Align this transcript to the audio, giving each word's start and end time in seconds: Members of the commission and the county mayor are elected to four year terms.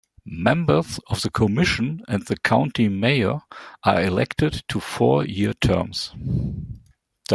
Members 0.25 0.99
of 1.09 1.21
the 1.21 1.29
commission 1.29 2.01
and 2.07 2.25
the 2.25 2.35
county 2.35 2.89
mayor 2.89 3.41
are 3.83 4.01
elected 4.01 4.63
to 4.69 4.79
four 4.79 5.23
year 5.27 5.53
terms. 5.53 6.11